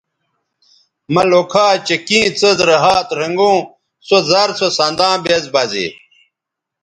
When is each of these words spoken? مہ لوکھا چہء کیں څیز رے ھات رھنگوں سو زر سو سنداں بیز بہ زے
مہ 1.13 1.23
لوکھا 1.29 1.67
چہء 1.87 1.97
کیں 2.07 2.27
څیز 2.39 2.57
رے 2.67 2.77
ھات 2.83 3.07
رھنگوں 3.19 3.57
سو 4.07 4.17
زر 4.29 4.49
سو 4.59 4.67
سنداں 4.77 5.15
بیز 5.23 5.43
بہ 5.53 5.63
زے 5.71 5.87